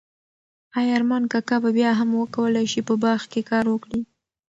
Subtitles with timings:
[0.77, 4.01] ایا ارمان کاکا به بیا هم وکولای شي په باغ کې کار وکړي؟